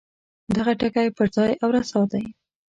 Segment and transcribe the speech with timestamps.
[0.55, 2.25] دغه ټکی پر ځای او رسا دی.